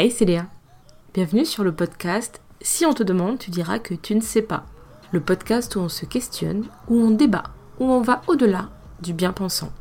[0.00, 0.46] Hey, c'est Léa.
[1.12, 4.64] Bienvenue sur le podcast Si on te demande, tu diras que tu ne sais pas.
[5.10, 7.42] Le podcast où on se questionne, où on débat,
[7.80, 8.68] où on va au-delà
[9.02, 9.72] du bien-pensant.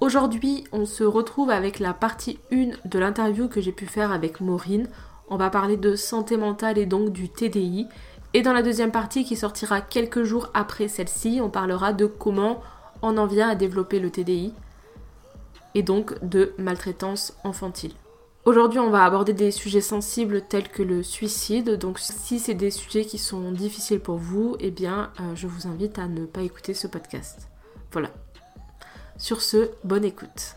[0.00, 4.40] Aujourd'hui, on se retrouve avec la partie 1 de l'interview que j'ai pu faire avec
[4.40, 4.88] Maureen.
[5.28, 7.86] On va parler de santé mentale et donc du TDI.
[8.34, 12.60] Et dans la deuxième partie qui sortira quelques jours après celle-ci, on parlera de comment
[13.02, 14.52] on en vient à développer le TDI
[15.76, 17.92] et donc de maltraitance infantile.
[18.46, 21.76] Aujourd'hui, on va aborder des sujets sensibles tels que le suicide.
[21.76, 25.68] Donc, si c'est des sujets qui sont difficiles pour vous, eh bien, euh, je vous
[25.68, 27.50] invite à ne pas écouter ce podcast.
[27.92, 28.08] Voilà.
[29.18, 30.56] Sur ce, bonne écoute.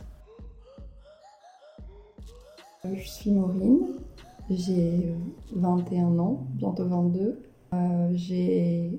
[2.85, 3.79] Je suis Maureen,
[4.49, 5.13] j'ai
[5.53, 7.37] 21 ans, bientôt 22.
[7.73, 8.91] Euh, j'ai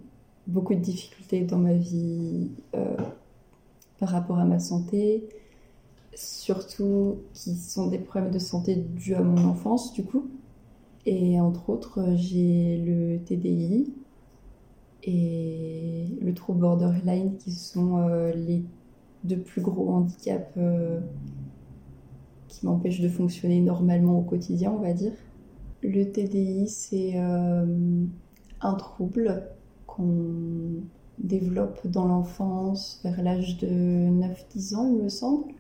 [0.47, 2.97] beaucoup de difficultés dans ma vie euh,
[3.99, 5.27] par rapport à ma santé,
[6.17, 10.29] surtout qui sont des problèmes de santé dus à mon enfance du coup.
[11.07, 13.93] Et entre autres, j'ai le TDI
[15.03, 18.65] et le trouble borderline qui sont euh, les
[19.25, 21.01] deux plus gros handicaps euh,
[22.49, 25.13] qui m'empêchent de fonctionner normalement au quotidien, on va dire.
[25.83, 28.05] Le TDI, c'est euh,
[28.63, 29.43] un trouble
[29.87, 30.83] qu'on
[31.19, 35.53] développe dans l'enfance vers l'âge de 9-10 ans, il me semble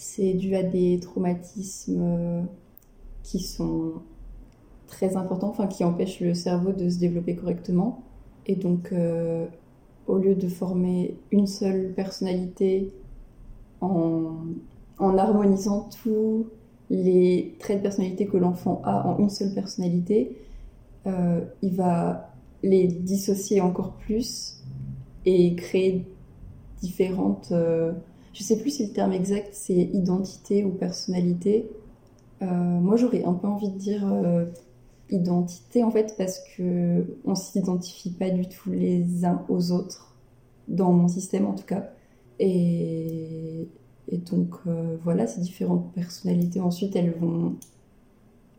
[0.00, 2.42] c'est dû à des traumatismes euh,
[3.22, 3.92] qui sont
[4.86, 8.02] très importants, enfin qui empêchent le cerveau de se développer correctement.
[8.46, 9.46] Et donc, euh,
[10.06, 12.94] au lieu de former une seule personnalité
[13.82, 14.46] en,
[14.98, 16.46] harmonisant tous
[16.88, 20.38] les traits de personnalité que l'enfant a en une seule personnalité,
[21.06, 24.64] euh, il va les dissocier encore plus
[25.26, 26.06] et créer
[26.80, 27.52] différentes
[28.40, 31.68] je sais plus si le terme exact c'est identité ou personnalité.
[32.40, 34.46] Euh, moi j'aurais un peu envie de dire euh,
[35.10, 40.16] identité en fait parce que on s'identifie pas du tout les uns aux autres
[40.68, 41.90] dans mon système en tout cas.
[42.38, 43.68] Et,
[44.30, 47.56] donc euh, voilà, ces différentes personnalités ensuite elles vont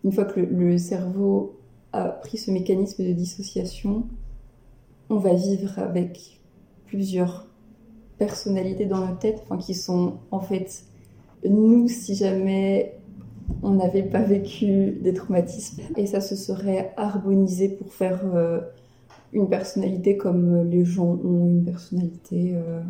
[0.03, 1.57] une fois que le cerveau
[1.91, 4.05] a pris ce mécanisme de dissociation,
[5.09, 6.39] on va vivre avec
[6.85, 7.50] plusieurs
[8.21, 10.83] personnalités dans notre tête, enfin, qui sont en fait
[11.43, 12.99] nous si jamais
[13.63, 15.81] on n'avait pas vécu des traumatismes.
[15.97, 18.59] Et ça se serait harmonisé pour faire euh,
[19.33, 22.83] une personnalité comme les gens ont une personnalité euh,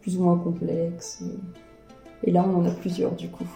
[0.00, 1.22] plus ou moins complexe.
[2.24, 3.46] Et là, on en a plusieurs du coup.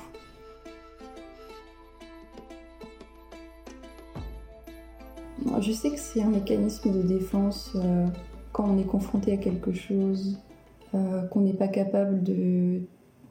[5.60, 8.06] Je sais que c'est un mécanisme de défense euh,
[8.52, 10.38] quand on est confronté à quelque chose
[11.30, 12.80] qu'on n'est pas capable de,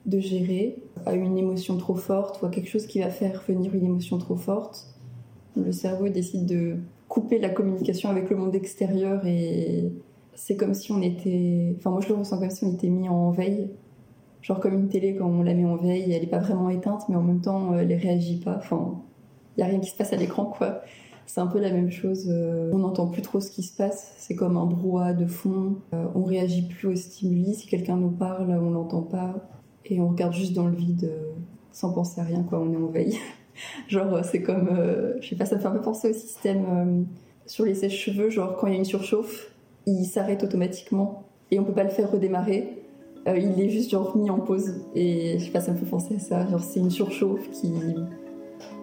[0.07, 3.85] gérer, à une émotion trop forte ou à quelque chose qui va faire venir une
[3.85, 4.87] émotion trop forte.
[5.55, 6.77] Le cerveau décide de
[7.07, 9.91] couper la communication avec le monde extérieur et
[10.33, 11.75] c'est comme si on était.
[11.77, 13.69] Enfin, moi je le ressens comme si on était mis en veille.
[14.41, 17.03] Genre comme une télé quand on la met en veille, elle n'est pas vraiment éteinte,
[17.09, 18.57] mais en même temps elle ne réagit pas.
[18.57, 19.01] Enfin,
[19.55, 20.81] il n'y a rien qui se passe à l'écran quoi.
[21.25, 22.27] C'est un peu la même chose.
[22.29, 24.13] Euh, on n'entend plus trop ce qui se passe.
[24.17, 25.77] C'est comme un brouhaha de fond.
[25.93, 27.55] Euh, on réagit plus aux stimuli.
[27.55, 29.33] Si quelqu'un nous parle, on l'entend pas.
[29.85, 31.33] Et on regarde juste dans le vide euh,
[31.71, 32.45] sans penser à rien.
[32.51, 33.17] On est en veille.
[33.87, 34.69] genre, c'est comme.
[35.19, 37.05] je sais pas, ça me fait un peu penser au système
[37.45, 38.29] sur les sèches-cheveux.
[38.29, 39.51] Genre, quand il y a une surchauffe,
[39.87, 41.23] il s'arrête automatiquement.
[41.51, 42.83] Et on peut pas le faire redémarrer.
[43.27, 44.85] il est juste genre mis en pause.
[44.93, 46.47] Et je sais pas, ça me fait penser à ça.
[46.47, 47.73] Genre, c'est une surchauffe qui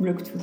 [0.01, 0.39] bloque tout.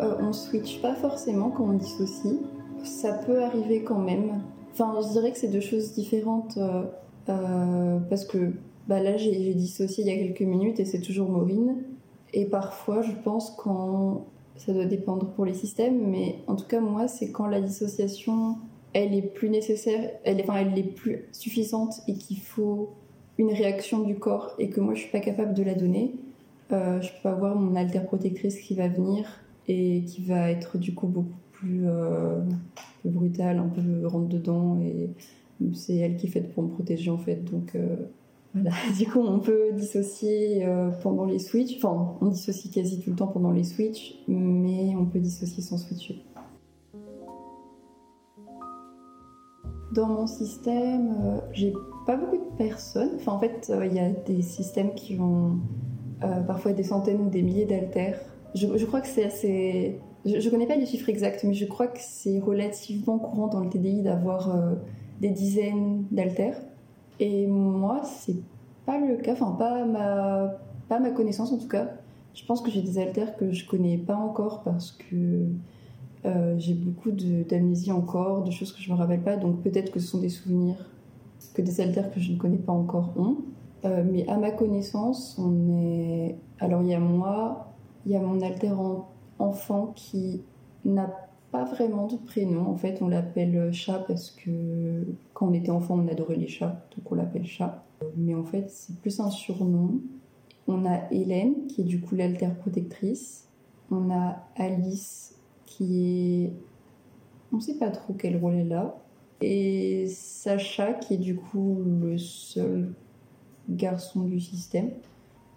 [0.00, 2.38] Euh, on switch pas forcément quand on dissocie.
[2.84, 4.42] Ça peut arriver quand même.
[4.72, 6.84] Enfin, je dirais que c'est deux choses différentes euh,
[7.28, 8.52] euh, parce que
[8.86, 11.82] bah là, j'ai dissocié il y a quelques minutes et c'est toujours Maureen.
[12.32, 14.26] Et parfois, je pense quand
[14.56, 18.56] ça doit dépendre pour les systèmes, mais en tout cas, moi, c'est quand la dissociation
[18.94, 22.90] elle est plus nécessaire, elle est, enfin, elle est plus suffisante et qu'il faut
[23.36, 26.14] une réaction du corps et que moi je suis pas capable de la donner.
[26.70, 29.26] Je peux avoir mon alter protectrice qui va venir
[29.68, 32.40] et qui va être du coup beaucoup plus, euh,
[33.04, 35.10] brutale, un peu rentre dedans et
[35.72, 37.44] c'est elle qui est faite pour me protéger en fait.
[37.44, 37.96] Donc euh,
[38.54, 43.10] voilà, du coup on peut dissocier euh, pendant les switches, enfin on dissocie quasi tout
[43.10, 46.24] le temps pendant les switches, mais on peut dissocier sans switcher.
[49.94, 51.72] Dans mon système, j'ai
[52.06, 53.12] pas beaucoup de personnes.
[53.16, 55.58] Enfin, en fait, il y a des systèmes qui ont
[56.46, 58.20] parfois des centaines ou des milliers d'altères
[58.54, 60.00] je, crois que c'est assez.
[60.24, 63.60] Je, ne connais pas les chiffres exacts, mais je crois que c'est relativement courant dans
[63.60, 64.74] le TDI d'avoir euh,
[65.20, 66.58] des dizaines d'altères.
[67.20, 68.36] Et moi, c'est
[68.86, 70.58] pas le cas, enfin, pas ma
[70.88, 71.90] Pas ma connaissance en tout cas.
[72.34, 75.46] Je pense que j'ai des alters que je connais pas encore parce que
[76.24, 79.98] euh, j'ai beaucoup d'amnésie encore, de choses que je me rappelle pas, donc peut-être que
[79.98, 80.76] ce sont des souvenirs
[81.54, 83.38] que des alters que je ne connais pas encore ont.
[83.84, 86.36] Euh, mais à ma connaissance, on est.
[86.58, 87.67] Alors il y a moi,
[88.08, 88.72] il y a mon alter
[89.38, 90.40] enfant qui
[90.86, 91.14] n'a
[91.50, 92.66] pas vraiment de prénom.
[92.66, 96.86] En fait, on l'appelle chat parce que quand on était enfant, on adorait les chats,
[96.96, 97.84] donc on l'appelle chat.
[98.16, 100.00] Mais en fait, c'est plus un surnom.
[100.66, 103.46] On a Hélène, qui est du coup l'alter protectrice.
[103.90, 106.52] On a Alice, qui est.
[107.52, 108.96] On ne sait pas trop quel rôle elle a.
[109.42, 112.94] Et Sacha, qui est du coup le seul
[113.68, 114.92] garçon du système.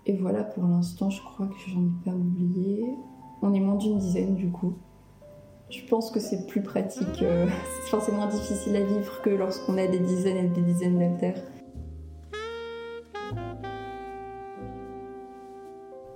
[0.05, 2.85] Et voilà, pour l'instant, je crois que j'en ai pas oublié.
[3.41, 4.73] On est moins d'une dizaine du coup.
[5.69, 7.47] Je pense que c'est plus pratique, euh,
[7.83, 11.41] c'est forcément difficile à vivre que lorsqu'on a des dizaines et des dizaines d'altères.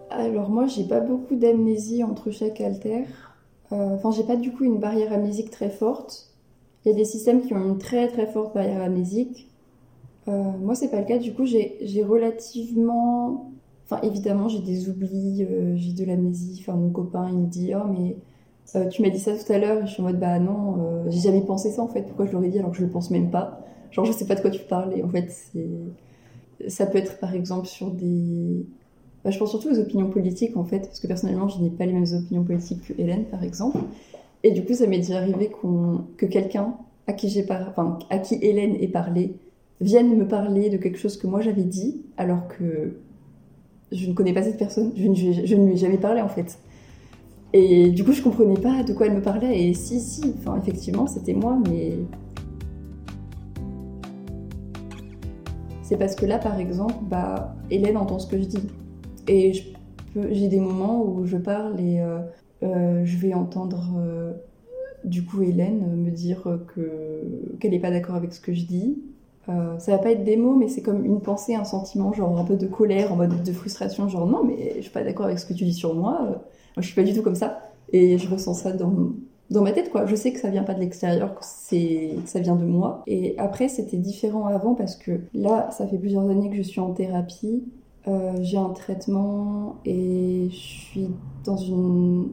[0.09, 3.05] Alors moi, j'ai pas beaucoup d'amnésie entre chaque alter.
[3.71, 6.31] Euh, enfin, j'ai pas du coup une barrière amnésique très forte.
[6.83, 9.49] Il y a des systèmes qui ont une très très forte barrière amnésique.
[10.27, 11.17] Euh, moi, c'est pas le cas.
[11.17, 13.51] Du coup, j'ai relativement.
[13.85, 15.45] Enfin, évidemment, j'ai des oublis,
[15.75, 16.57] j'ai de l'amnésie.
[16.61, 18.17] Enfin, mon copain, il me dit Oh, mais
[18.75, 21.03] euh, tu m'as dit ça tout à l'heure, je suis en mode bah non, euh,
[21.09, 23.11] j'ai jamais pensé ça en fait, pourquoi je l'aurais dit alors que je le pense
[23.11, 23.61] même pas?
[23.91, 25.31] Genre je sais pas de quoi tu parles et en fait
[26.67, 28.65] ça peut être par exemple sur des.
[29.23, 31.85] Bah, je pense surtout aux opinions politiques en fait, parce que personnellement je n'ai pas
[31.85, 33.77] les mêmes opinions politiques que Hélène par exemple.
[34.43, 35.51] Et du coup ça m'est déjà arrivé
[36.17, 36.75] que quelqu'un
[37.07, 37.13] à
[38.09, 39.35] à qui Hélène ait parlé
[39.79, 42.97] vienne me parler de quelque chose que moi j'avais dit alors que
[43.91, 46.57] je ne connais pas cette personne, je ne lui ai jamais parlé en fait.
[47.53, 49.67] Et du coup, je comprenais pas de quoi elle me parlait.
[49.67, 51.93] Et si, si, effectivement, c'était moi, mais.
[55.81, 58.67] C'est parce que là, par exemple, bah, Hélène entend ce que je dis.
[59.27, 59.53] Et
[60.31, 62.19] j'ai des moments où je parle et euh,
[62.63, 64.33] euh, je vais entendre euh,
[65.03, 68.97] du coup Hélène me dire que qu'elle n'est pas d'accord avec ce que je dis.
[69.45, 72.43] Ça va pas être des mots, mais c'est comme une pensée, un sentiment, genre un
[72.43, 75.39] peu de colère, en mode de frustration, genre non, mais je suis pas d'accord avec
[75.39, 76.19] ce que tu dis sur moi.
[76.21, 77.59] Moi, je suis pas du tout comme ça.
[77.93, 79.11] Et je ressens ça dans,
[79.51, 80.05] dans ma tête, quoi.
[80.05, 81.45] Je sais que ça vient pas de l'extérieur, que,
[82.25, 83.03] ça vient de moi.
[83.07, 86.79] Et après, c'était différent avant parce que là, ça fait plusieurs années que je suis
[86.81, 87.63] en thérapie.
[88.07, 91.07] Euh, j'ai un traitement et je suis
[91.43, 92.29] dans une,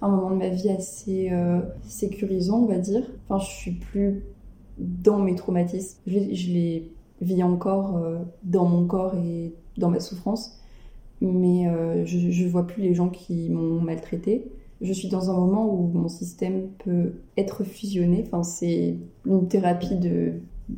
[0.00, 3.02] un moment de ma vie assez euh, sécurisant, on va dire.
[3.28, 4.24] Enfin, je suis plus
[4.78, 5.98] dans mes traumatismes.
[6.06, 6.90] Je, je les
[7.20, 10.60] vis encore euh, dans mon corps et dans ma souffrance
[11.20, 14.46] mais euh, je, ne vois plus les gens qui m'ont maltraité.
[14.80, 18.24] Je suis dans un moment où mon système peut être fusionné.
[18.26, 20.34] Enfin, c'est une thérapie de.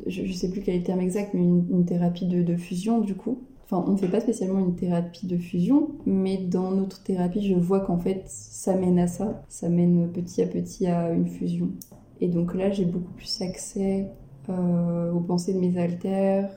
[0.07, 3.01] Je, ne sais plus quel est le terme exact, mais une, thérapie de, de, fusion
[3.01, 3.39] du coup.
[3.65, 7.53] Enfin, on ne fait pas spécialement une thérapie de fusion, mais dans notre thérapie, je
[7.53, 9.43] vois qu'en fait, ça mène à ça.
[9.49, 11.69] Ça mène petit à petit à une fusion.
[12.21, 14.07] Et donc là, j'ai beaucoup plus accès
[14.49, 16.49] euh, aux pensées de mes altères.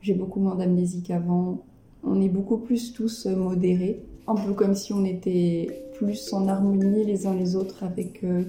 [0.00, 1.62] J'ai beaucoup moins d'amnésie qu'avant
[2.02, 6.48] on est beaucoup plus tous euh, modérés, un peu comme si on était plus en
[6.48, 8.44] harmonie les uns les autres avec euh,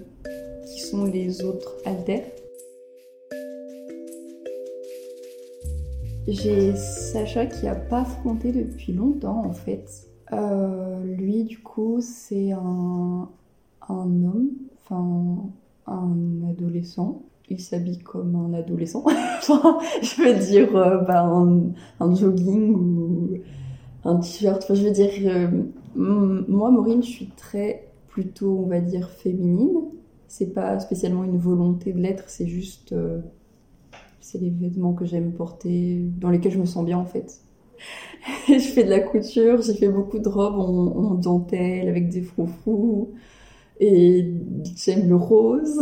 [0.66, 2.26] qui sont les autres alters.
[6.28, 10.08] J'ai Sacha qui a pas affronté depuis longtemps en fait.
[11.06, 13.30] Lui du coup c'est un,
[13.88, 14.50] homme,
[14.84, 15.38] enfin
[15.88, 17.24] un adolescent.
[17.50, 19.06] Il s'habille comme un adolescent.
[19.42, 20.72] je veux dire
[21.08, 21.24] bah,
[22.00, 23.30] un, jogging ou
[24.04, 24.66] un t-shirt.
[24.74, 25.48] Je veux dire, euh,
[25.96, 29.82] moi, Maureen, je suis très plutôt, on va dire, féminine.
[30.28, 32.92] C'est pas spécialement une volonté de l'être, c'est juste.
[32.92, 33.22] Euh,
[34.20, 37.40] c'est les vêtements que j'aime porter, dans lesquels je me sens bien en fait.
[38.48, 43.14] je fais de la couture, j'ai fait beaucoup de robes en, dentelle avec des froufrous.
[43.80, 44.34] Et
[44.76, 45.80] j'aime le rose.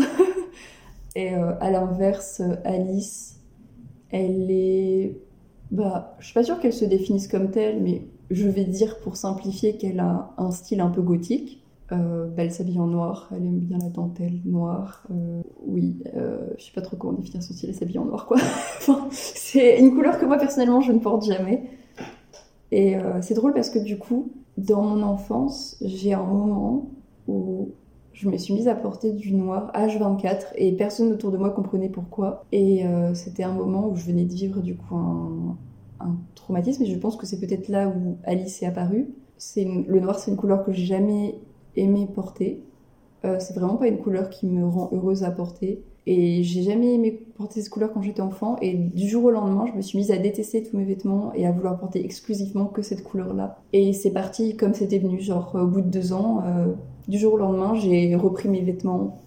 [1.15, 3.39] et euh, à l'inverse, Alice,
[4.09, 5.17] elle est
[5.71, 9.17] bah, je suis pas sûre qu'elle se définisse comme telle, mais je vais dire pour
[9.17, 11.63] simplifier qu'elle a un style un peu gothique.
[11.91, 15.07] Euh, bah, elle s'habille en noir, elle aime bien la dentelle noire.
[15.11, 16.03] Euh, oui,
[16.57, 18.37] je sais pas trop comment définir son style, elle s'habille en noir quoi.
[19.11, 21.63] c'est une couleur que moi personnellement je ne porte jamais.
[22.71, 26.89] Et c'est drôle parce que du coup, dans mon enfance, j'ai un moment
[27.27, 27.69] où
[28.15, 31.89] je me suis mise à porter du noir H24 et personne autour de moi comprenait
[31.89, 32.45] pourquoi.
[32.53, 36.85] Et euh, c'était un moment où je venais de vivre du coup un, traumatisme et
[36.85, 39.09] je pense que c'est peut-être là où Alice est apparue.
[39.57, 41.35] Le noir, c'est une couleur que j'ai jamais
[41.75, 42.63] aimé porter.
[43.25, 45.83] Euh, c'est vraiment pas une couleur qui me rend heureuse à porter.
[46.07, 48.57] Et j'ai jamais aimé porter ces couleurs quand j'étais enfant.
[48.61, 51.47] Et du jour au lendemain, je me suis mise à détester tous mes vêtements et
[51.47, 53.59] à vouloir porter exclusivement que cette couleur-là.
[53.73, 55.19] Et c'est parti comme c'était venu.
[55.19, 56.73] Genre, au bout de deux ans, euh,
[57.07, 59.19] du jour au lendemain, j'ai repris mes vêtements,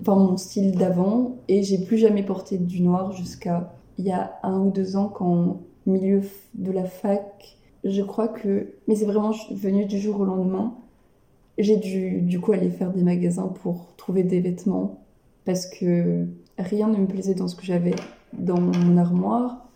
[0.00, 1.36] enfin mon style d'avant.
[1.48, 5.08] Et j'ai plus jamais porté du noir jusqu'à il y a un ou deux ans,
[5.08, 6.22] quand, milieu
[6.54, 8.72] de la fac, je crois que.
[8.86, 10.74] Mais c'est vraiment venu du jour au lendemain.
[11.58, 15.00] J'ai dû, du coup, aller faire des magasins pour trouver des vêtements
[15.48, 16.26] parce que
[16.58, 17.94] rien ne me plaisait dans ce que j'avais
[18.34, 19.66] dans mon armoire.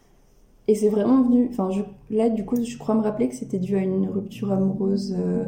[0.69, 1.49] Et c'est vraiment venu.
[1.49, 1.71] Enfin,
[2.11, 5.47] là, du coup, je crois me rappeler que c'était dû à une rupture amoureuse euh,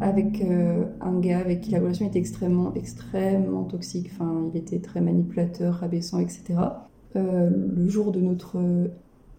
[0.00, 4.10] avec euh, un gars avec qui la relation était extrêmement, extrêmement toxique.
[4.12, 6.42] Enfin, il était très manipulateur, rabaissant, etc.
[7.14, 8.58] Euh, le jour de notre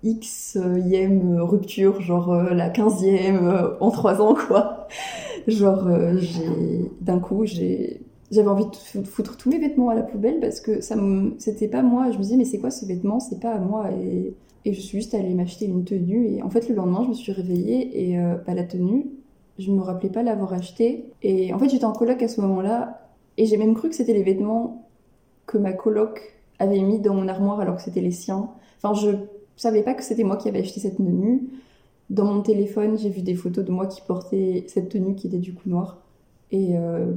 [0.01, 4.87] X-ième rupture, genre la 15e en trois ans, quoi.
[5.49, 8.02] Genre, j'ai d'un coup, j'ai
[8.33, 10.95] j'avais envie de foutre tous mes vêtements à la poubelle parce que ça
[11.37, 12.09] c'était pas moi.
[12.11, 13.19] Je me disais, mais c'est quoi ce vêtement?
[13.19, 13.91] C'est pas à moi.
[13.91, 14.33] Et,
[14.65, 16.27] et, je suis juste allée m'acheter une tenue.
[16.27, 19.05] Et en fait, le lendemain, je me suis réveillée et euh, bah, la tenue,
[19.59, 21.05] je me rappelais pas l'avoir achetée.
[21.21, 23.01] Et en fait, j'étais en coloc à ce moment-là.
[23.37, 24.87] Et j'ai même cru que c'était les vêtements
[25.45, 28.49] que ma coloc avait mis dans mon armoire alors que c'était les siens.
[28.81, 29.15] Enfin, je
[29.57, 31.49] savais pas que c'était moi qui avais acheté cette tenue.
[32.09, 35.37] Dans mon téléphone, j'ai vu des photos de moi qui portait cette tenue qui était
[35.37, 35.99] du coup noire.
[36.51, 37.13] Et euh,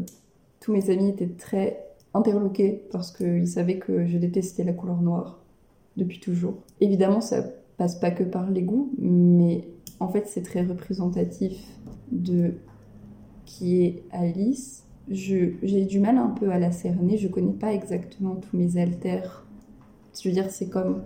[0.67, 1.81] tous mes amis étaient très
[2.13, 5.39] interloqués parce qu'ils savaient que je détestais la couleur noire
[5.97, 6.55] depuis toujours.
[6.81, 7.45] Évidemment, ça
[7.77, 9.61] passe pas que par les goûts, mais
[10.01, 11.57] en fait, c'est très représentatif
[12.11, 12.55] de
[13.45, 14.83] qui est Alice.
[15.09, 19.47] J'ai du mal un peu à la cerner, je connais pas exactement tous mes alters.
[20.21, 21.03] Je veux dire, c'est comme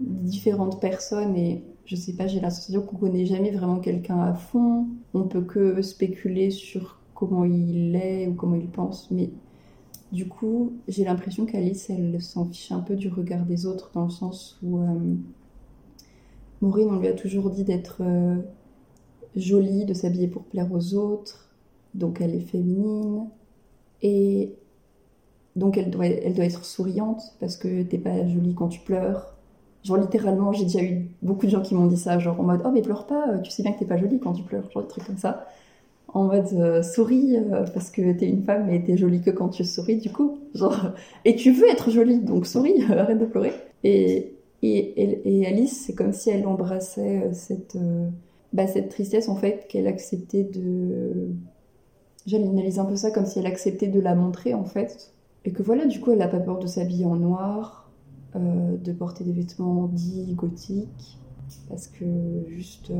[0.00, 4.88] différentes personnes et je sais pas, j'ai l'impression qu'on connaît jamais vraiment quelqu'un à fond.
[5.14, 9.10] On peut que spéculer sur comment il est ou comment il pense.
[9.10, 9.30] Mais
[10.12, 14.04] du coup, j'ai l'impression qu'Alice, elle s'en fiche un peu du regard des autres, dans
[14.04, 15.16] le sens où euh,
[16.60, 18.36] Maureen, on lui a toujours dit d'être euh,
[19.34, 21.50] jolie, de s'habiller pour plaire aux autres,
[21.94, 23.26] donc elle est féminine,
[24.00, 24.54] et
[25.56, 29.34] donc elle doit, elle doit être souriante, parce que t'es pas jolie quand tu pleures.
[29.82, 32.62] Genre littéralement, j'ai déjà eu beaucoup de gens qui m'ont dit ça, genre en mode
[32.64, 34.84] Oh mais pleure pas, tu sais bien que t'es pas jolie quand tu pleures, genre
[34.84, 35.48] des trucs comme ça
[36.08, 39.50] en mode euh, souris euh, parce que t'es une femme et t'es jolie que quand
[39.50, 40.38] tu souris du coup.
[41.24, 43.52] Et tu veux être jolie donc souris arrête de pleurer.
[43.84, 47.78] Et et, et, Alice c'est comme si elle embrassait euh, cette
[48.52, 51.28] bah, cette tristesse en fait qu'elle acceptait de
[52.26, 55.12] j'analyse un peu ça comme si elle acceptait de la montrer en fait.
[55.44, 57.90] Et que voilà du coup elle a pas peur de s'habiller en noir
[58.34, 61.18] de porter des vêtements dits gothiques
[61.68, 62.04] parce que
[62.48, 62.92] juste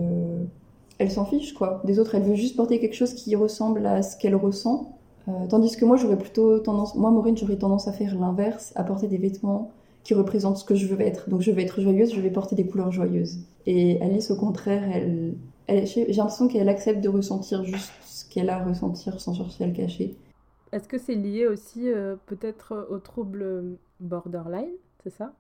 [0.99, 1.81] elle s'en fiche quoi.
[1.85, 4.99] Des autres, elle veut juste porter quelque chose qui ressemble à ce qu'elle ressent.
[5.29, 8.85] Euh, tandis que moi, j'aurais plutôt tendance, moi, Maureen, j'aurais tendance à faire l'inverse, à
[8.85, 9.71] porter des vêtements
[10.05, 11.29] qui représentent ce que je veux être.
[11.29, 13.41] Donc, je vais être joyeuse, je vais porter des couleurs joyeuses.
[13.67, 15.35] Et Alice, au contraire, elle,
[15.87, 19.67] j'ai l'impression qu'elle accepte de ressentir juste ce qu'elle a à ressentir sans chercher à
[19.67, 20.17] le cacher.
[20.73, 24.71] Est-ce que c'est lié aussi euh, peut-être au trouble borderline,
[25.03, 25.33] c'est ça?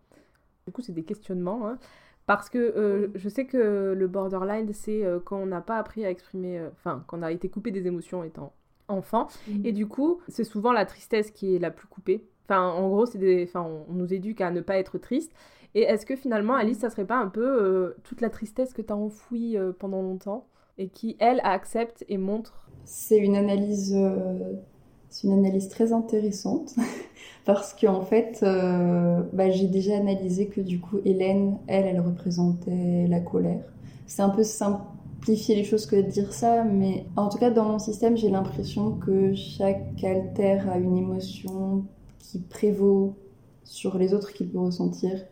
[0.67, 1.67] Du coup, c'est des questionnements.
[1.67, 1.79] Hein.
[2.28, 6.04] Parce que euh, je sais que le borderline, c'est euh, quand on n'a pas appris
[6.04, 8.52] à exprimer, euh, enfin, quand on a été coupé des émotions étant
[8.87, 9.28] enfant.
[9.49, 9.64] Mm.
[9.64, 12.28] Et du coup, c'est souvent la tristesse qui est la plus coupée.
[12.44, 13.44] Enfin, en gros, c'est des...
[13.49, 15.32] enfin, on, nous éduque à ne pas être triste.
[15.75, 18.92] Et est-ce que finalement, Alice, ça serait pas un peu toute la tristesse que tu
[18.92, 22.68] as enfouie pendant longtemps et qui, elle, accepte et montre?
[22.85, 23.97] C'est une analyse
[25.11, 26.75] c'est une analyse très intéressante
[27.45, 33.07] parce qu'en fait, euh, bah, j'ai déjà analysé que du coup, Hélène, elle, elle représentait
[33.09, 33.65] la colère.
[34.07, 37.65] C'est un peu simplifier les choses que de dire ça, mais en tout cas, dans
[37.65, 41.85] mon système, j'ai l'impression que chaque alter a une émotion
[42.19, 43.15] qui prévaut
[43.65, 45.25] sur les autres qu'il peut ressentir.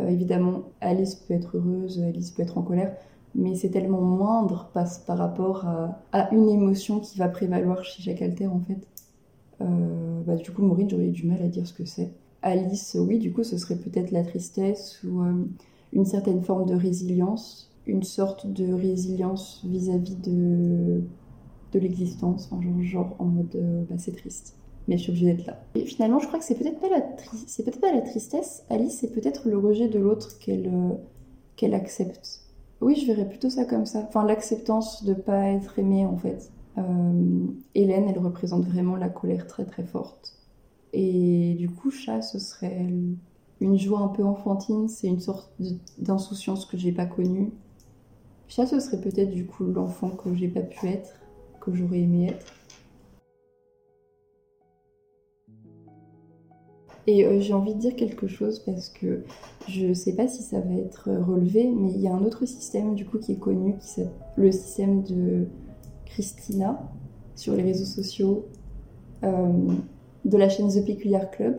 [0.00, 2.94] Euh, évidemment, Alice peut être heureuse, Alice peut être en colère,
[3.34, 8.02] mais c'est tellement moindre par, par rapport à, à, une émotion qui va prévaloir chez
[8.02, 8.86] chaque alter en fait.
[9.60, 12.10] Euh, bah, du coup, Maureen, j'aurais eu du mal à dire ce que c'est.
[12.42, 15.44] Alice, oui, du coup, ce serait peut-être la tristesse ou euh,
[15.92, 21.02] une certaine forme de résilience, une sorte de résilience vis-à-vis de,
[21.72, 24.56] de l'existence, genre, en mode euh, bah, c'est triste,
[24.88, 25.64] mais je suis obligée d'être là.
[25.74, 27.02] Et finalement, je crois que c'est peut-être pas, la
[27.46, 30.70] c'est peut-être pas la tristesse, Alice, c'est peut-être le rejet de l'autre qu'elle
[31.56, 32.40] qu'elle accepte.
[32.80, 34.04] Oui, je verrais plutôt ça comme ça.
[34.06, 36.50] Enfin, l'acceptance de pas être aimée, en fait.
[36.78, 40.36] Euh, Hélène, elle représente vraiment la colère très très forte.
[40.92, 42.86] Et du coup, chat, ce serait
[43.60, 45.52] une joie un peu enfantine, c'est une sorte
[45.98, 47.52] d'insouciance que j'ai pas connue.
[48.48, 51.14] Chat, ce serait peut-être du coup l'enfant que j'ai pas pu être,
[51.60, 52.52] que j'aurais aimé être.
[57.06, 59.24] Et euh, j'ai envie de dire quelque chose parce que
[59.68, 62.46] je ne sais pas si ça va être relevé, mais il y a un autre
[62.46, 64.02] système du coup qui est connu, qui
[64.36, 65.46] le système de
[66.14, 66.80] Christina
[67.34, 68.46] sur les réseaux sociaux
[69.24, 69.48] euh,
[70.24, 71.58] de la chaîne The Peculiar Club,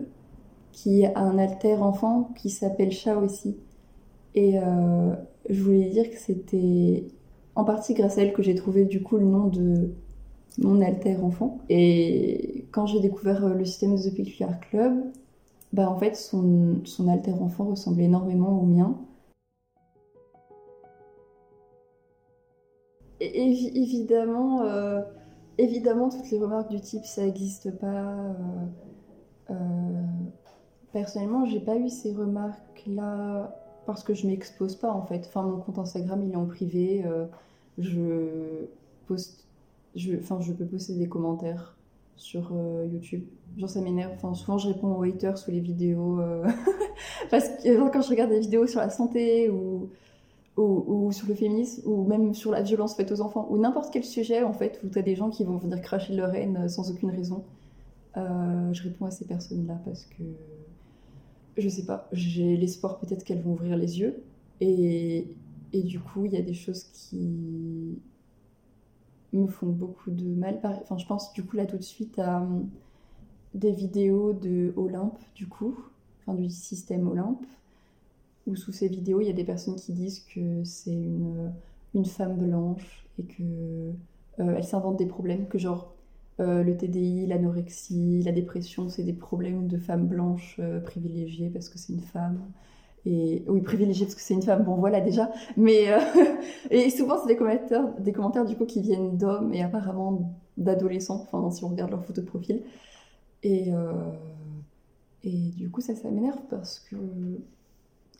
[0.71, 3.57] qui a un alter enfant qui s'appelle Chat aussi.
[4.33, 5.13] Et euh,
[5.49, 7.05] je voulais dire que c'était
[7.55, 9.93] en partie grâce à elle que j'ai trouvé du coup le nom de
[10.57, 11.59] mon alter enfant.
[11.69, 15.03] Et quand j'ai découvert le système de The Peculiar Club,
[15.73, 18.97] bah en fait son, son alter enfant ressemblait énormément au mien.
[23.33, 25.01] Et évidemment, euh,
[25.57, 27.87] évidemment, toutes les remarques du type ça n'existe pas.
[27.87, 28.33] Euh,
[29.51, 29.53] euh,
[30.91, 33.55] personnellement, j'ai pas eu ces remarques-là
[33.85, 35.25] parce que je m'expose pas en fait.
[35.27, 37.05] Enfin, mon compte Instagram il est en privé.
[37.77, 38.65] je
[39.07, 39.45] poste,
[40.17, 41.77] enfin, je peux poster des commentaires
[42.15, 42.53] sur
[42.91, 43.23] YouTube
[43.57, 44.11] Genre ça m'énerve.
[44.15, 46.19] Enfin, souvent je réponds aux haters sous les vidéos.
[46.19, 46.45] Euh,
[47.31, 49.89] parce que quand je regarde des vidéos sur la santé ou,
[50.57, 54.05] ou, sur le féminisme ou même sur la violence faite aux enfants ou n'importe quel
[54.05, 56.89] sujet en fait où tu as des gens qui vont venir cracher leur haine sans
[56.91, 57.43] aucune raison,
[58.15, 60.23] euh, je réponds à ces personnes-là parce que
[61.57, 64.23] je sais pas, j'ai l'espoir peut-être qu'elles vont ouvrir les yeux.
[64.61, 65.27] Et,
[65.73, 67.99] et du coup il y a des choses qui
[69.33, 70.59] me font beaucoup de mal.
[70.63, 72.47] Enfin, je pense du coup là tout de suite à
[73.53, 75.75] des vidéos de Olympe, du coup,
[76.21, 77.45] enfin du système Olympe,
[78.47, 81.51] où sous ces vidéos, il y a des personnes qui disent que c'est une,
[81.93, 83.43] une femme blanche et que
[84.39, 85.93] euh, elle s'invente des problèmes, que genre
[86.39, 91.69] euh, le TDI, l'anorexie, la dépression, c'est des problèmes de femmes blanches euh, privilégiées parce
[91.69, 92.39] que c'est une femme.
[93.05, 95.31] Et oui, privilégiée parce que c'est une femme, bon voilà déjà.
[95.57, 95.85] Mais
[96.71, 101.27] et souvent c'est des commentaires, des commentaires du coup qui viennent d'hommes et apparemment d'adolescents,
[101.31, 102.63] enfin si on regarde leur photo de profil.
[103.43, 104.11] Et, euh,
[105.23, 106.95] et du coup, ça, ça m'énerve parce que,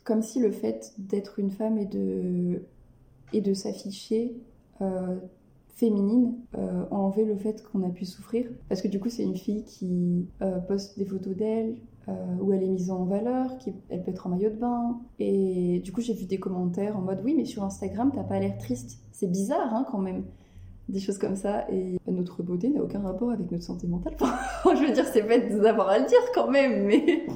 [0.06, 2.62] comme si le fait d'être une femme et de,
[3.32, 4.36] et de s'afficher
[4.80, 5.16] euh,
[5.74, 6.84] féminine euh,
[7.16, 8.46] le fait qu'on a pu souffrir.
[8.68, 11.76] Parce que du coup, c'est une fille qui euh, poste des photos d'elle,
[12.40, 14.96] où elle est mise en valeur, qui, elle peut être en maillot de bain.
[15.18, 18.38] Et du coup, j'ai vu des commentaires en mode Oui, mais sur Instagram, t'as pas
[18.38, 19.00] l'air triste.
[19.10, 20.22] C'est bizarre hein, quand même
[20.88, 21.68] des choses comme ça.
[21.68, 24.14] Et notre beauté n'a aucun rapport avec notre santé mentale.
[24.64, 27.26] je veux dire, c'est bête d'avoir à le dire quand même, mais,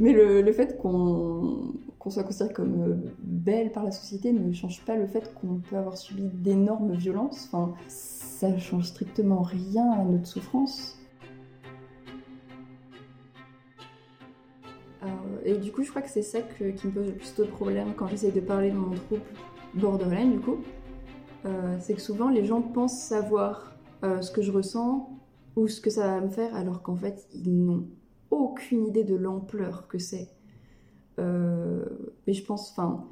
[0.00, 1.74] mais le, le fait qu'on
[2.10, 5.76] soit considéré comme euh, belle par la société ne change pas le fait qu'on peut
[5.76, 7.48] avoir subi d'énormes violences.
[7.52, 10.98] Enfin, ça change strictement rien à notre souffrance.
[15.44, 17.94] et du coup, je crois que c'est ça qui me pose le plus de problèmes
[17.96, 19.22] quand j'essaie de parler de mon trouble
[19.74, 20.58] borderline, du coup
[21.44, 25.18] euh, c'est que souvent les gens pensent savoir euh, ce que je ressens
[25.56, 27.86] ou ce que ça va me faire, alors qu'en fait ils n'ont
[28.30, 30.28] aucune idée de l'ampleur que c'est.
[31.22, 31.84] Euh,
[32.26, 33.04] mais je pense, enfin,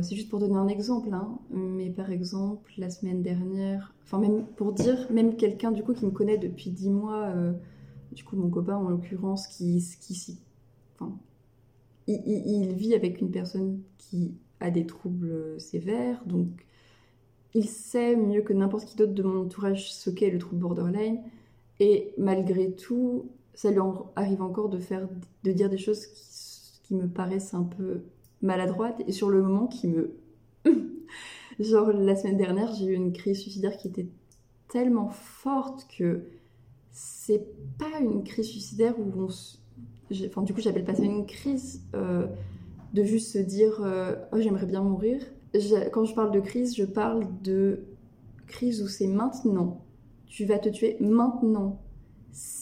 [0.00, 4.46] c'est juste pour donner un exemple, hein, mais par exemple la semaine dernière, enfin même
[4.56, 7.30] pour dire, même quelqu'un du coup qui me connaît depuis 10 mois,
[8.12, 10.38] du coup mon copain en l'occurrence, qui, qui,
[10.94, 11.12] enfin,
[12.06, 16.48] il, il, vit avec une personne qui a des troubles sévères, donc
[17.56, 21.20] il sait mieux que n'importe qui d'autre de mon entourage ce qu'est le trouble borderline.
[21.80, 23.80] Et malgré tout, ça lui
[24.14, 25.08] arrive encore de, faire,
[25.42, 26.55] de dire des choses qui,
[26.94, 28.02] me paraissent un peu
[28.42, 30.16] maladroites et sur le moment qui me...
[31.58, 34.08] Genre la semaine dernière, j'ai eu une crise suicidaire qui était
[34.68, 36.24] tellement forte que
[36.90, 37.46] c'est
[37.78, 39.28] pas une crise suicidaire où on...
[40.26, 42.26] Enfin, du coup, j'appelle pas ça une crise euh,
[42.94, 45.20] de juste se dire euh, oh, j'aimerais bien mourir
[45.92, 47.84] quand je parle de crise, je parle de
[48.46, 49.84] crise où c'est maintenant.
[50.26, 51.80] Tu vas te tuer maintenant.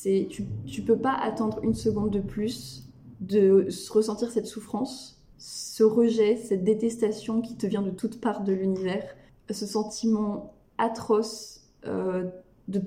[0.03, 2.84] Tu, tu peux pas attendre une seconde de plus
[3.21, 8.53] de ressentir cette souffrance, ce rejet, cette détestation qui te vient de toutes parts de
[8.53, 9.05] l'univers,
[9.51, 12.25] ce sentiment atroce euh,
[12.69, 12.83] de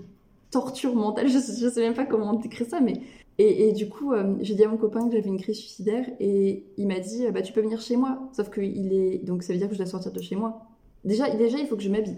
[0.51, 1.27] torture mentale.
[1.27, 3.01] Je, je sais même pas comment décrire ça, mais
[3.39, 6.63] et, du coup, euh, j'ai dit à mon copain que j'avais une crise suicidaire et
[6.77, 8.29] il m'a dit bah tu peux venir chez moi.
[8.33, 10.65] Sauf que il est donc ça veut dire que je dois sortir de chez moi.
[11.05, 12.17] Déjà, déjà il faut que je m'habille.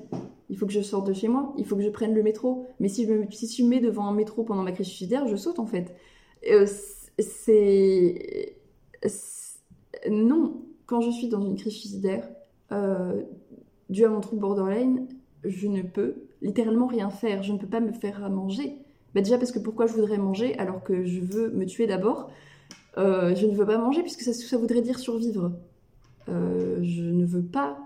[0.49, 1.53] Il faut que je sorte de chez moi.
[1.57, 2.65] Il faut que je prenne le métro.
[2.79, 5.27] Mais si je me si tu me mets devant un métro pendant ma crise suicidaire,
[5.27, 5.93] je saute en fait.
[6.49, 6.65] Euh,
[7.19, 8.55] c'est
[10.09, 10.61] non.
[10.85, 12.27] Quand je suis dans une crise suicidaire,
[12.71, 13.21] euh,
[13.89, 15.07] dû à mon trouble borderline,
[15.43, 17.43] je ne peux littéralement rien faire.
[17.43, 18.77] Je ne peux pas me faire à manger
[19.15, 22.29] bah déjà parce que pourquoi je voudrais manger alors que je veux me tuer d'abord?
[22.97, 25.51] Euh, Je ne veux pas manger puisque ça, voudrait dire survivre.
[26.27, 27.79] Euh, je ne veux pas.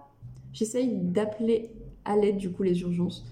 [0.51, 1.71] J'essaye d'appeler
[2.03, 3.25] à l'aide du coup les urgences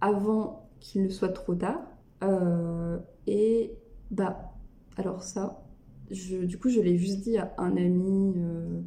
[0.00, 1.80] avant qu'il ne soit trop tard.
[3.26, 3.72] Et
[4.12, 4.55] bah
[4.96, 5.62] Alors ça,
[6.10, 8.34] je, du coup, je l'ai juste dit à un ami.
[8.36, 8.80] Euh,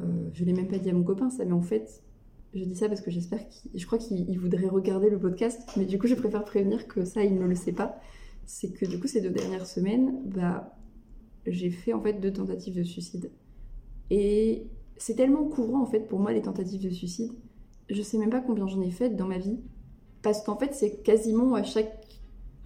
[0.00, 2.02] euh, je l'ai même pas dit à mon copain, ça, mais en fait,
[2.54, 3.70] je dis ça parce que j'espère qu'il.
[3.78, 7.22] Je crois qu'il voudrait regarder le podcast, mais du coup, je préfère prévenir que ça,
[7.22, 7.98] il ne le sait pas.
[8.44, 10.76] C'est que du coup, ces deux dernières semaines, bah,
[11.46, 13.30] j'ai fait en fait deux tentatives de suicide.
[14.10, 17.32] Et c'est tellement courant en fait pour moi les tentatives de suicide.
[17.88, 19.58] Je sais même pas combien j'en ai faites dans ma vie.
[20.22, 22.06] Parce qu'en fait, c'est quasiment à chaque,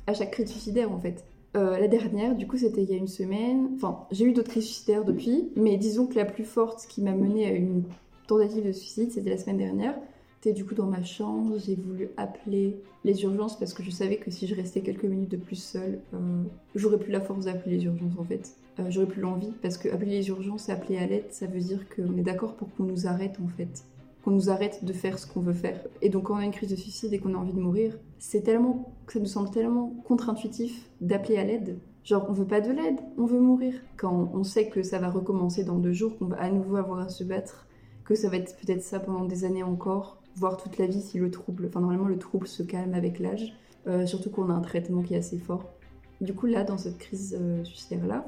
[0.06, 1.24] à chaque crise suicidaire en fait.
[1.56, 3.70] Euh, la dernière, du coup, c'était il y a une semaine.
[3.74, 7.12] Enfin, j'ai eu d'autres crises suicidaires depuis, mais disons que la plus forte qui m'a
[7.12, 7.84] menée à une
[8.26, 9.94] tentative de suicide, c'était la semaine dernière.
[10.42, 14.16] J'étais du coup dans ma chambre, j'ai voulu appeler les urgences parce que je savais
[14.16, 16.42] que si je restais quelques minutes de plus seule, euh,
[16.74, 18.54] j'aurais plus la force d'appeler les urgences en fait.
[18.78, 21.60] Euh, j'aurais plus l'envie parce que appeler les urgences et appeler à l'aide, ça veut
[21.60, 23.82] dire qu'on est d'accord pour qu'on nous arrête en fait
[24.26, 25.80] qu'on nous arrête de faire ce qu'on veut faire.
[26.02, 27.96] Et donc quand on a une crise de suicide et qu'on a envie de mourir,
[28.18, 31.78] c'est tellement, ça nous semble tellement contre-intuitif d'appeler à l'aide.
[32.02, 33.74] Genre on veut pas de l'aide, on veut mourir.
[33.96, 36.98] Quand on sait que ça va recommencer dans deux jours, qu'on va à nouveau avoir
[36.98, 37.68] à se battre,
[38.04, 41.18] que ça va être peut-être ça pendant des années encore, voire toute la vie si
[41.18, 44.60] le trouble, enfin normalement le trouble se calme avec l'âge, euh, surtout qu'on a un
[44.60, 45.72] traitement qui est assez fort.
[46.20, 48.26] Du coup là, dans cette crise euh, suicidaire là,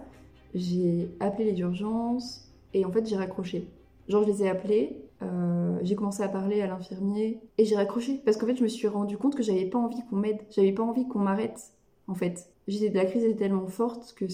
[0.55, 3.67] j'ai appelé les urgences et en fait j'ai raccroché.
[4.07, 8.21] Genre je les ai appelés euh, j'ai commencé à parler à l'infirmier et j'ai raccroché
[8.25, 10.73] parce qu'en fait je me suis rendu compte que j'avais pas envie qu'on m'aide, j'avais
[10.73, 11.73] pas envie qu'on m'arrête
[12.07, 12.51] en fait.
[12.69, 14.27] J'étais la crise était tellement forte que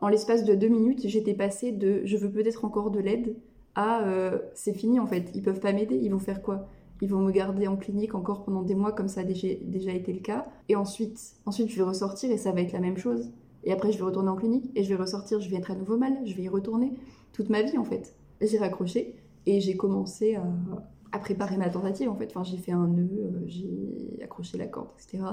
[0.00, 3.34] en l'espace de deux minutes j'étais passée de je veux peut-être encore de l'aide
[3.74, 6.68] à euh, c'est fini en fait, ils peuvent pas m'aider, ils vont faire quoi?
[7.02, 9.92] Ils vont me garder en clinique encore pendant des mois comme ça a déjà, déjà
[9.92, 10.46] été le cas.
[10.68, 13.32] Et ensuite ensuite je vais ressortir et ça va être la même chose.
[13.64, 15.74] Et après je vais retourner en clinique et je vais ressortir, je vais être à
[15.74, 16.92] nouveau mal, je vais y retourner
[17.32, 18.14] toute ma vie en fait.
[18.40, 22.28] J'ai raccroché et j'ai commencé à, préparer ma tentative en fait.
[22.28, 25.24] Enfin, j'ai fait un nœud, euh, j'ai accroché la corde, etc.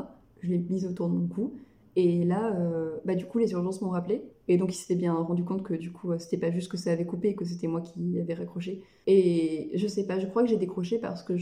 [0.42, 1.54] Je l'ai mise autour de mon cou.
[1.96, 4.22] Et là, euh, bah, du coup, les urgences m'ont rappelé.
[4.48, 6.92] Et donc, ils s'étaient bien rendu compte que du coup, c'était pas juste que ça
[6.92, 8.84] avait coupé, que c'était moi qui avais raccroché.
[9.08, 11.34] Et je sais pas, je crois que j'ai décroché parce que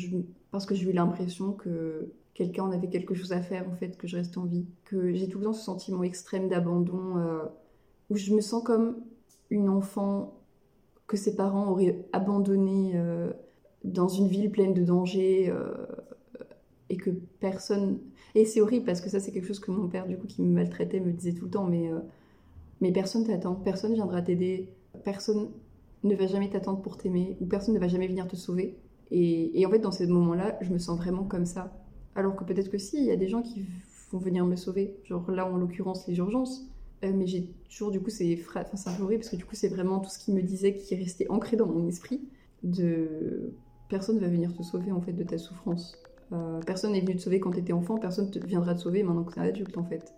[0.52, 3.98] parce que j'ai eu l'impression que quelqu'un en avait quelque chose à faire, en fait,
[3.98, 4.66] que je reste en vie.
[4.86, 7.44] Que j'ai tout le temps ce sentiment extrême d'abandon, euh,
[8.10, 9.04] où je me sens comme
[9.50, 10.45] une enfant
[11.08, 13.32] que ses parents auraient abandonné euh,
[13.84, 15.74] dans une ville pleine de dangers euh,
[16.90, 18.00] et que personne.
[18.34, 20.42] Et c'est horrible parce que ça, c'est quelque chose que mon père, du coup, qui
[20.42, 22.00] me maltraitait, me disait tout le temps, mais, euh,
[22.82, 24.70] mais personne t'attend, personne viendra t'aider,
[25.04, 25.50] personne
[26.04, 28.78] ne va jamais t'attendre pour t'aimer, ou personne ne va jamais venir te sauver.
[29.12, 31.72] Et, et en fait, dans ces moments-là, je me sens vraiment comme ça.
[32.16, 33.66] Alors que peut-être que si, il y a des gens qui
[34.12, 34.96] vont venir me sauver.
[35.04, 36.68] Genre là, en l'occurrence, les urgences.
[37.06, 38.38] Euh, mais j'ai toujours, du coup, c'est
[38.74, 40.94] enfin, un horrible parce que du coup, c'est vraiment tout ce qu'il me disait qui
[40.94, 42.22] est resté ancré dans mon esprit.
[42.64, 43.54] De
[43.90, 46.02] personne va venir te sauver en fait de ta souffrance.
[46.34, 49.04] Euh, personne n'est venu te sauver quand tu étais enfant, personne ne viendra te sauver
[49.04, 50.14] maintenant que tu es adulte en fait.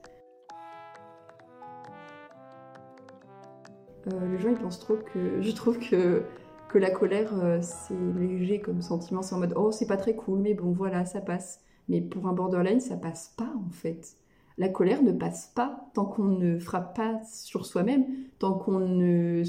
[4.07, 5.41] Euh, les gens ils pensent trop que.
[5.41, 6.23] Je trouve que,
[6.69, 10.39] que la colère c'est léger comme sentiment, c'est en mode oh c'est pas très cool,
[10.39, 11.59] mais bon voilà, ça passe.
[11.89, 14.15] Mais pour un borderline, ça passe pas en fait
[14.57, 18.05] la colère ne passe pas tant qu'on ne frappe pas sur soi-même,
[18.39, 19.43] tant qu'on ne...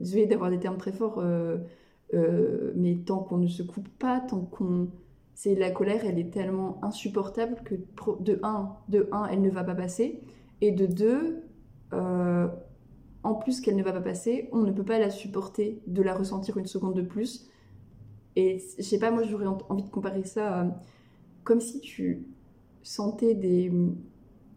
[0.00, 1.58] Vais d'avoir des termes très forts, euh,
[2.14, 4.88] euh, mais tant qu'on ne se coupe pas, tant qu'on...
[5.34, 7.74] C'est la colère, elle est tellement insupportable que
[8.20, 10.20] de un, de un, elle ne va pas passer,
[10.60, 11.42] et de deux,
[11.92, 12.48] euh,
[13.22, 16.14] en plus qu'elle ne va pas passer, on ne peut pas la supporter de la
[16.14, 17.48] ressentir une seconde de plus.
[18.36, 20.66] Et je sais pas, moi j'aurais envie de comparer ça
[21.44, 22.26] comme si tu
[22.82, 23.72] sentais des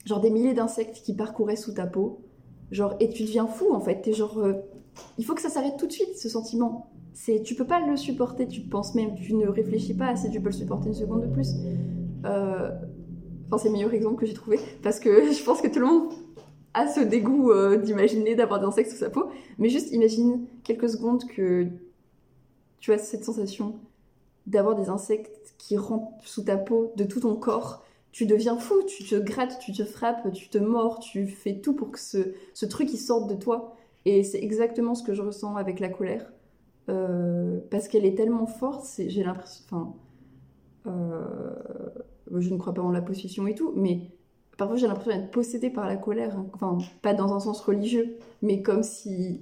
[0.05, 2.21] genre des milliers d'insectes qui parcouraient sous ta peau.
[2.71, 4.53] Genre et tu deviens fou en fait, t'es genre euh,
[5.17, 6.89] il faut que ça s'arrête tout de suite ce sentiment.
[7.13, 10.39] C'est tu peux pas le supporter, tu penses même, tu ne réfléchis pas assez, tu
[10.39, 11.49] peux le supporter une seconde de plus.
[12.25, 12.71] Euh,
[13.47, 15.87] enfin c'est le meilleur exemple que j'ai trouvé parce que je pense que tout le
[15.87, 16.13] monde
[16.73, 20.89] a ce dégoût euh, d'imaginer d'avoir des insectes sous sa peau, mais juste imagine quelques
[20.89, 21.67] secondes que
[22.79, 23.75] tu as cette sensation
[24.47, 28.83] d'avoir des insectes qui rampent sous ta peau de tout ton corps tu deviens fou,
[28.83, 32.65] tu te grattes, tu te frappes, tu te mords, tu fais tout pour que ce,
[32.65, 33.75] truc il sorte de toi.
[34.05, 36.31] Et c'est exactement ce que je ressens avec la colère.
[36.89, 39.63] Euh, parce qu'elle est tellement forte, j'ai l'impression.
[39.69, 39.93] Enfin.
[40.87, 41.53] Euh,
[42.39, 44.11] je ne crois pas en la possession et tout, mais
[44.57, 46.37] parfois j'ai l'impression d'être possédée par la colère.
[46.37, 46.47] Hein.
[46.53, 49.41] Enfin, pas dans un sens religieux, mais comme si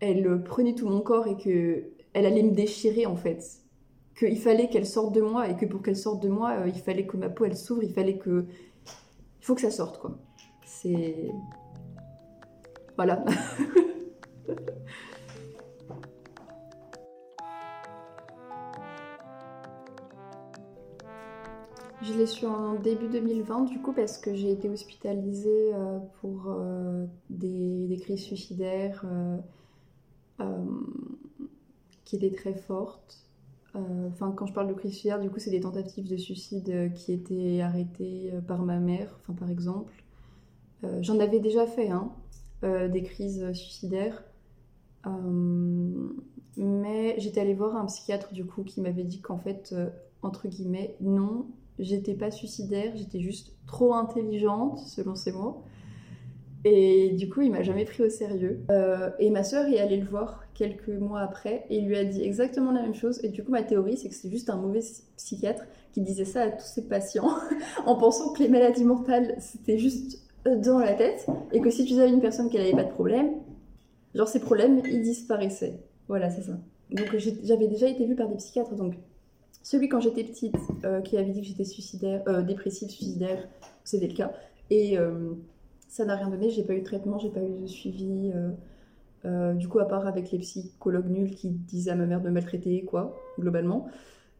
[0.00, 3.61] elle prenait tout mon corps et que elle allait me déchirer en fait
[4.18, 6.80] qu'il fallait qu'elle sorte de moi et que pour qu'elle sorte de moi, euh, il
[6.80, 8.46] fallait que ma peau elle s'ouvre, il fallait que.
[9.40, 10.18] Il faut que ça sorte quoi.
[10.64, 11.30] C'est.
[12.96, 13.24] Voilà.
[22.02, 26.46] Je l'ai su en début 2020 du coup parce que j'ai été hospitalisée euh, pour
[26.48, 29.04] euh, des, crises suicidaires
[32.04, 33.31] qui étaient très fortes.
[33.74, 37.12] Enfin, quand je parle de crises suicidaires, du coup, c'est des tentatives de suicide qui
[37.12, 39.92] étaient arrêtées par ma mère, enfin par exemple.
[41.00, 42.12] J'en avais déjà fait, hein,
[42.62, 44.22] des crises suicidaires.
[46.56, 49.74] mais j'étais allée voir un psychiatre du coup qui m'avait dit qu'en fait,
[50.22, 51.46] entre guillemets, non,
[51.78, 55.62] j'étais pas suicidaire, j'étais juste trop intelligente, selon ses mots.
[56.64, 58.60] Et du coup, il m'a jamais pris au sérieux.
[58.70, 62.22] Euh, et ma sœur est allée le voir quelques mois après et lui a dit
[62.22, 63.20] exactement la même chose.
[63.24, 64.80] Et du coup, ma théorie, c'est que c'est juste un mauvais
[65.16, 67.30] psychiatre qui disait ça à tous ses patients
[67.86, 71.94] en pensant que les maladies mentales, c'était juste dans la tête et que si tu
[71.94, 73.32] avais une personne qui n'avait pas de problème,
[74.14, 75.80] genre ses problèmes, ils disparaissaient.
[76.08, 76.58] Voilà, c'est ça.
[76.90, 78.94] Donc j'avais déjà été vue par des psychiatres, donc
[79.62, 83.48] celui quand j'étais petite, euh, qui avait dit que j'étais euh, dépressive, suicidaire,
[83.84, 84.32] c'était le cas.
[84.70, 85.32] Et euh,
[85.92, 88.32] ça n'a rien donné, j'ai pas eu de traitement, j'ai pas eu de suivi.
[89.24, 92.84] du coup, à part avec les psychologues nuls qui disaient à ma mère de maltraiter,
[92.84, 93.88] quoi, globalement.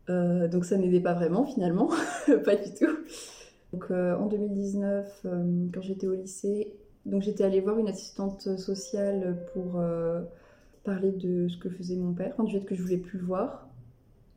[0.08, 1.90] donc ça n'aidait pas vraiment finalement,
[2.44, 2.96] pas du tout.
[3.72, 5.26] Donc en 2019,
[5.74, 9.82] quand j'étais au lycée, donc j'étais allée voir une assistante sociale pour
[10.84, 13.68] parler de ce que faisait mon père, enfin, du fait que je voulais plus voir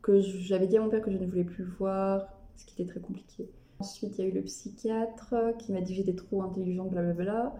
[0.06, 2.92] que j'avais dit à mon père que je ne voulais plus voir, ce qui était
[2.92, 3.50] très compliqué.
[3.86, 7.54] Ensuite, il y a eu le psychiatre qui m'a dit que j'étais trop intelligente, blablabla.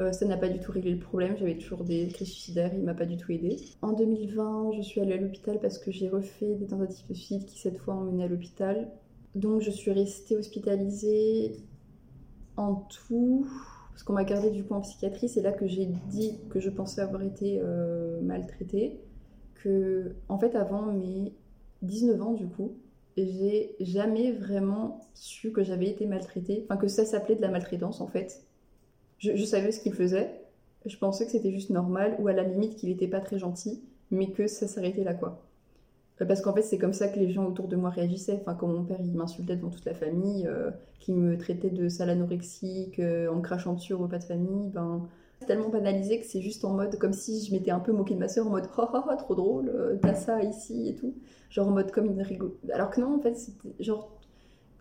[0.00, 2.82] Euh, ça n'a pas du tout réglé le problème, j'avais toujours des crises suicidaires, il
[2.82, 3.58] m'a pas du tout aidé.
[3.80, 7.44] En 2020, je suis allée à l'hôpital parce que j'ai refait des tentatives de suicide
[7.44, 8.90] qui cette fois ont mené à l'hôpital.
[9.36, 11.54] Donc je suis restée hospitalisée
[12.56, 13.46] en tout,
[13.90, 16.70] parce qu'on m'a gardée du coup en psychiatrie, c'est là que j'ai dit que je
[16.70, 18.98] pensais avoir été euh, maltraitée.
[19.62, 21.32] Que, en fait, avant mes
[21.82, 22.72] 19 ans du coup,
[23.16, 28.00] j'ai jamais vraiment su que j'avais été maltraitée, enfin que ça s'appelait de la maltraitance
[28.00, 28.42] en fait.
[29.18, 30.42] Je, savais ce qu'il faisait,
[30.84, 33.80] je pensais que c'était juste normal, ou à la limite qu'il était pas très gentil,
[34.10, 35.40] mais que ça s'arrêtait là quoi.
[36.20, 38.38] Euh, parce qu'en fait, c'est comme ça que les gens autour de moi réagissaient.
[38.40, 41.88] Enfin, quand mon père il m'insultait devant toute la famille, euh, qui me traitait de
[41.88, 45.08] sale anorexique, en crachant dessus au repas de famille, ben
[45.46, 48.20] tellement banalisé que c'est juste en mode comme si je m'étais un peu moquée de
[48.20, 48.86] ma soeur en mode oh,
[49.18, 51.14] trop drôle, euh, t'as ça ici et tout.
[51.50, 52.52] Genre en mode comme une rigole.
[52.72, 53.36] Alors que non, en fait,
[53.80, 54.18] genre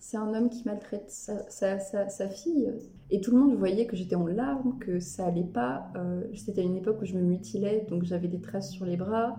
[0.02, 2.74] c'est un homme qui maltraite sa, sa, sa, fille.
[3.12, 5.92] Et tout le monde voyait que j'étais en larmes, que ça allait pas.
[5.96, 9.38] Euh, c'était une époque où je me mutilais, donc j'avais des traces sur les bras.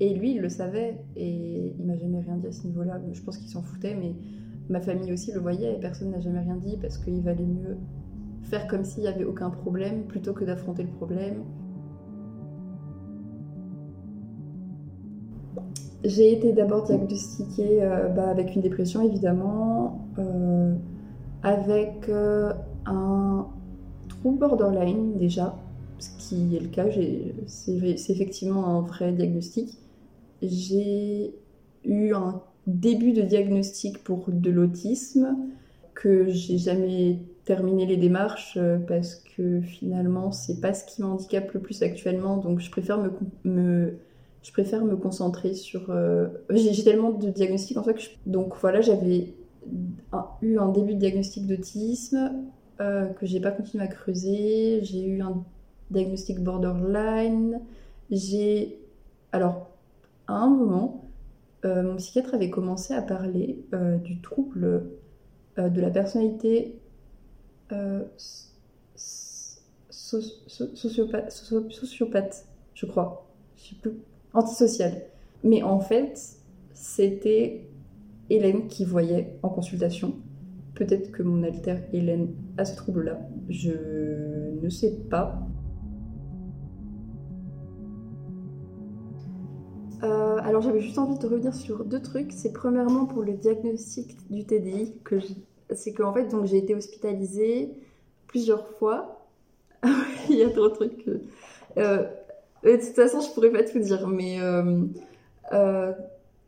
[0.00, 0.98] Et lui, il le savait.
[1.16, 3.00] Et il m'a jamais rien dit à ce niveau-là.
[3.10, 4.14] Je pense qu'il s'en foutait, mais
[4.68, 5.76] ma famille aussi le voyait.
[5.76, 7.78] Et personne n'a jamais rien dit parce qu'il valait mieux
[8.42, 11.44] faire comme s'il n'y avait aucun problème plutôt que d'affronter le problème.
[16.04, 20.74] J'ai été d'abord diagnostiquée euh, bah, avec une dépression évidemment, euh,
[21.42, 22.52] avec euh,
[22.86, 23.46] un
[24.08, 25.56] trouble borderline déjà,
[25.98, 26.86] ce qui est le cas,
[27.46, 29.78] c'est effectivement un vrai diagnostic.
[30.42, 31.36] J'ai
[31.84, 35.36] eu un début de diagnostic pour de l'autisme
[35.94, 41.52] que j'ai jamais terminer les démarches euh, parce que finalement c'est pas ce qui m'handicape
[41.52, 42.36] le plus actuellement.
[42.36, 42.98] Donc je préfère
[43.44, 43.94] me,
[44.42, 48.80] je préfère me concentrer sur euh, j'ai tellement de diagnostics en fait que donc voilà
[48.80, 49.34] j'avais
[50.42, 52.32] eu un début de diagnostic d'autisme
[52.80, 54.80] euh, que j'ai pas continué à creuser.
[54.82, 55.42] J'ai eu un
[55.90, 57.60] diagnostic borderline.
[58.10, 58.78] J'ai
[59.32, 59.68] alors
[60.28, 60.98] à un moment
[61.64, 63.64] mon psychiatre avait commencé à parler
[64.02, 64.82] du trouble
[65.56, 66.74] de la personnalité
[67.72, 68.04] euh,
[70.70, 73.26] sociopathe, je crois.
[73.56, 73.92] Je sais plus.
[74.34, 75.02] Antisocial.
[75.44, 76.36] Mais en fait,
[76.74, 77.66] c'était
[78.30, 80.14] Hélène qui voyait en consultation.
[80.74, 83.20] Peut-être que mon alter Hélène a ce trouble-là.
[83.48, 83.72] Je
[84.60, 85.46] ne sais pas.
[90.02, 92.32] Euh, alors j'avais juste envie de revenir sur deux trucs.
[92.32, 95.36] C'est premièrement pour le diagnostic du TDI que j'ai
[95.74, 97.70] c'est qu'en fait, donc j'ai été hospitalisée
[98.26, 99.26] plusieurs fois.
[100.30, 101.08] Il y a trop de trucs.
[101.78, 102.06] Euh,
[102.64, 104.84] de toute façon, je pourrais pas tout dire, mais euh,
[105.52, 105.92] euh,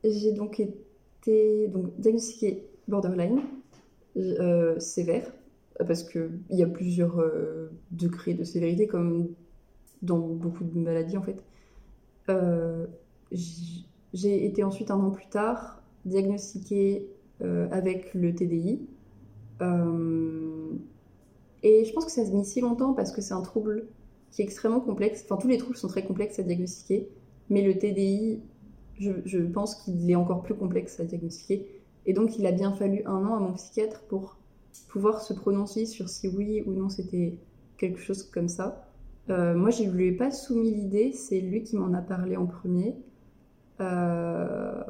[0.04, 3.40] j'ai donc été donc, diagnostiquée borderline
[4.78, 5.32] sévère,
[5.78, 7.16] parce qu'il y a plusieurs
[7.90, 9.30] degrés de sévérité, comme
[10.02, 11.42] dans beaucoup de maladies en fait.
[14.12, 17.08] j'ai été ensuite un an plus tard diagnostiquée
[17.40, 18.93] avec le TDI, euh,
[19.60, 19.64] et
[21.84, 23.86] je pense que ça se met si longtemps parce que c'est un trouble
[24.30, 25.24] qui est extrêmement complexe.
[25.24, 27.08] Enfin, tous les troubles sont très complexes à diagnostiquer,
[27.50, 28.40] mais le TDI,
[28.98, 31.66] je, pense qu'il est encore plus complexe à diagnostiquer.
[32.06, 34.36] Et donc, il a bien fallu un an à mon psychiatre pour
[34.88, 37.38] pouvoir se prononcer sur si oui ou non c'était
[37.78, 38.88] quelque chose comme ça.
[39.30, 42.36] Euh, moi, je ne lui ai pas soumis l'idée, c'est lui qui m'en a parlé
[42.36, 42.94] en premier.
[43.80, 44.82] Euh,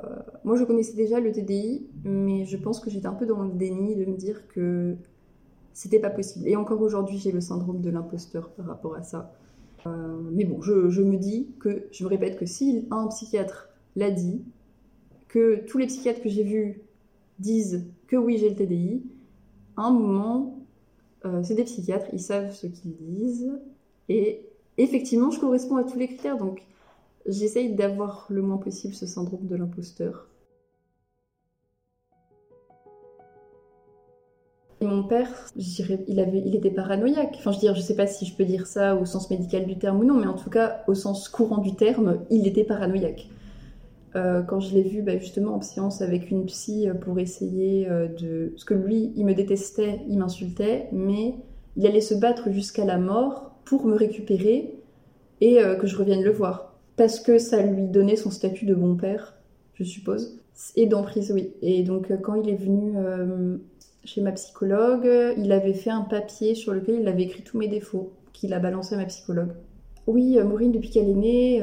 [0.44, 3.50] moi, je connaissais déjà le TDI, mais je pense que j'étais un peu dans le
[3.50, 4.96] déni de me dire que
[5.72, 6.46] c'était pas possible.
[6.48, 9.32] Et encore aujourd'hui, j'ai le syndrome de l'imposteur par rapport à ça.
[9.86, 14.10] Euh, mais bon, je, me dis que, je me répète que si un psychiatre l'a
[14.10, 14.42] dit,
[15.28, 16.82] que tous les psychiatres que j'ai vus
[17.38, 19.02] disent que oui, j'ai le TDI,
[19.76, 20.58] à un moment,
[21.24, 23.50] euh, c'est des psychiatres, ils savent ce qu'ils disent.
[24.08, 24.46] Et
[24.78, 26.62] effectivement, je corresponds à tous les critères, donc
[27.26, 30.28] j'essaye d'avoir le moins possible ce syndrome de l'imposteur.
[34.80, 37.36] Mon père, il, avait, il était paranoïaque.
[37.38, 39.64] Enfin, je veux dire, je sais pas si je peux dire ça au sens médical
[39.64, 42.64] du terme ou non, mais en tout cas, au sens courant du terme, il était
[42.64, 43.28] paranoïaque.
[44.16, 47.88] Euh, quand je l'ai vu bah, justement en séance avec une psy euh, pour essayer
[47.88, 48.50] euh, de...
[48.50, 51.34] Parce que lui, il me détestait, il m'insultait, mais
[51.76, 54.78] il allait se battre jusqu'à la mort pour me récupérer
[55.40, 56.73] et que je revienne le voir.
[56.96, 59.34] Parce que ça lui donnait son statut de bon père,
[59.74, 60.38] je suppose.
[60.76, 61.52] Et d'emprise, oui.
[61.62, 62.94] Et donc quand il est venu
[64.04, 67.66] chez ma psychologue, il avait fait un papier sur lequel il avait écrit tous mes
[67.66, 69.52] défauts, qu'il a balancé à ma psychologue.
[70.06, 71.62] Oui, Maureen, depuis qu'elle est née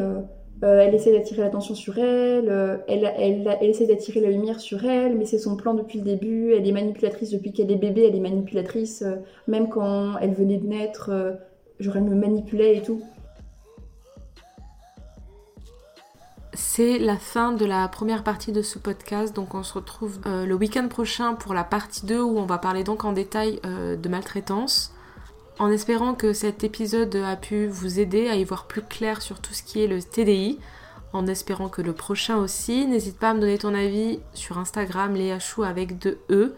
[0.64, 4.60] euh, elle essaie d'attirer l'attention sur elle, euh, elle, elle, elle, essaie d'attirer la lumière
[4.60, 6.54] sur elle, mais c'est son plan depuis le début.
[6.54, 9.02] Elle est manipulatrice depuis qu'elle est bébé, elle est manipulatrice.
[9.02, 9.16] Euh,
[9.48, 11.40] même quand elle venait de naître,
[11.80, 13.02] genre elle me manipulait et tout.
[16.54, 20.54] C'est la fin de la première partie de ce podcast, donc on se retrouve le
[20.54, 24.94] week-end prochain pour la partie 2 où on va parler donc en détail de maltraitance
[25.60, 29.40] en espérant que cet épisode a pu vous aider à y voir plus clair sur
[29.40, 30.58] tout ce qui est le TDI,
[31.14, 32.88] en espérant que le prochain aussi.
[32.88, 36.56] N'hésite pas à me donner ton avis sur Instagram, Léachou avec deux E,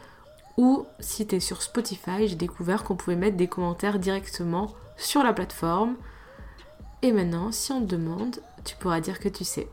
[0.58, 5.22] ou si tu es sur Spotify, j'ai découvert qu'on pouvait mettre des commentaires directement sur
[5.22, 5.96] la plateforme.
[7.02, 9.68] Et maintenant, si on te demande, tu pourras dire que tu sais.